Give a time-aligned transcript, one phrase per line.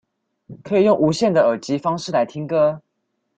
[0.63, 2.81] 可以用無線的耳機方式來聽歌